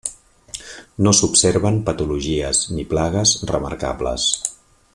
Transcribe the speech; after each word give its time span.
No 1.07 1.11
s'observen 1.17 1.77
patologies 1.89 2.63
ni 2.79 2.87
plagues 2.95 3.35
remarcables. 3.53 4.27